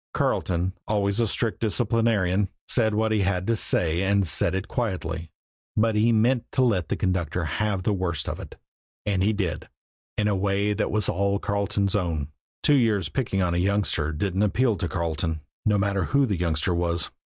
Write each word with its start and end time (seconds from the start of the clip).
Carleton, 0.15 0.73
always 0.87 1.19
a 1.19 1.27
strict 1.27 1.59
disciplinarian, 1.59 2.49
said 2.67 2.95
what 2.95 3.11
he 3.11 3.21
had 3.21 3.45
to 3.45 3.55
say 3.55 4.01
and 4.01 4.25
said 4.25 4.55
it 4.55 4.67
quietly; 4.67 5.29
but 5.77 5.93
he 5.93 6.11
meant 6.11 6.43
to 6.53 6.63
let 6.63 6.87
the 6.89 6.95
conductor 6.95 7.43
have 7.45 7.83
the 7.83 7.93
worst 7.93 8.27
of 8.27 8.39
it, 8.39 8.55
and 9.05 9.21
he 9.21 9.31
did 9.31 9.69
in 10.17 10.27
a 10.27 10.35
way 10.35 10.73
that 10.73 10.89
was 10.89 11.07
all 11.07 11.37
Carleton's 11.37 11.93
own. 11.95 12.29
Two 12.63 12.73
years' 12.77 13.09
picking 13.09 13.43
on 13.43 13.53
a 13.53 13.57
youngster 13.57 14.11
didn't 14.11 14.41
appeal 14.41 14.75
to 14.75 14.87
Carleton, 14.89 15.41
no 15.67 15.77
matter 15.77 16.05
who 16.05 16.25
the 16.25 16.35
youngster 16.39 16.73
was. 16.73 17.11